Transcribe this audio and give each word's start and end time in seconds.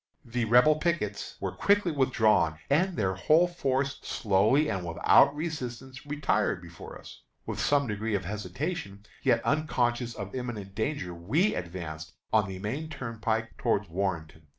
The 0.25 0.45
Rebel 0.45 0.77
pickets 0.77 1.37
were 1.39 1.51
quickly 1.51 1.91
withdrawn, 1.91 2.57
and 2.71 2.95
their 2.97 3.13
whole 3.13 3.47
force 3.47 3.99
slowly 4.01 4.67
and 4.67 4.83
without 4.83 5.35
resistance 5.35 6.07
retired 6.07 6.59
before 6.59 6.97
us. 6.97 7.21
With 7.45 7.59
some 7.59 7.85
degree 7.85 8.15
of 8.15 8.25
hesitation, 8.25 9.05
yet 9.21 9.45
unconscious 9.45 10.15
of 10.15 10.33
imminent 10.33 10.73
danger, 10.73 11.13
we 11.13 11.53
advanced 11.53 12.13
on 12.33 12.47
the 12.49 12.57
main 12.57 12.89
turnpike 12.89 13.55
toward 13.59 13.89
Warrenton. 13.89 14.47